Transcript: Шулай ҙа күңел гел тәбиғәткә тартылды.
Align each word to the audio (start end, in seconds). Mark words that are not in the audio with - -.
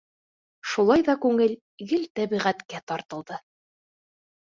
Шулай 0.69 1.03
ҙа 1.09 1.13
күңел 1.25 1.53
гел 1.91 2.07
тәбиғәткә 2.19 2.81
тартылды. 2.93 3.39